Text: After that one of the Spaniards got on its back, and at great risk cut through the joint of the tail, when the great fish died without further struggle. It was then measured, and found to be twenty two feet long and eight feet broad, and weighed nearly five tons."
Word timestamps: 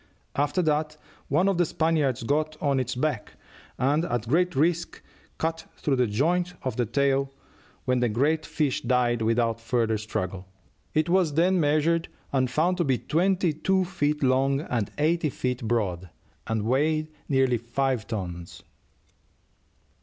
After 0.35 0.63
that 0.63 0.97
one 1.27 1.47
of 1.47 1.59
the 1.59 1.65
Spaniards 1.67 2.23
got 2.23 2.57
on 2.59 2.79
its 2.79 2.95
back, 2.95 3.33
and 3.77 4.03
at 4.05 4.27
great 4.27 4.55
risk 4.55 4.99
cut 5.37 5.67
through 5.77 5.97
the 5.97 6.07
joint 6.07 6.55
of 6.63 6.75
the 6.75 6.87
tail, 6.87 7.31
when 7.85 7.99
the 7.99 8.09
great 8.09 8.43
fish 8.43 8.81
died 8.81 9.21
without 9.21 9.61
further 9.61 9.99
struggle. 9.99 10.47
It 10.95 11.07
was 11.07 11.35
then 11.35 11.59
measured, 11.59 12.07
and 12.33 12.49
found 12.49 12.77
to 12.77 12.83
be 12.83 12.97
twenty 12.97 13.53
two 13.53 13.85
feet 13.85 14.23
long 14.23 14.61
and 14.61 14.89
eight 14.97 15.31
feet 15.31 15.61
broad, 15.67 16.09
and 16.47 16.63
weighed 16.63 17.09
nearly 17.29 17.57
five 17.59 18.07
tons." 18.07 18.63